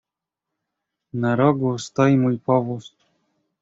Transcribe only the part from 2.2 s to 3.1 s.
powóz."